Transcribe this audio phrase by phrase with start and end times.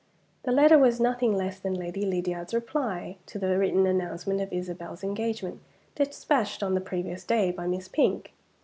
[0.41, 5.03] The letter was nothing less than Lady Lydiard's reply to the written announcement of Isabel's
[5.03, 5.61] engagement,
[5.93, 8.33] despatched on the previous day by Miss Pink.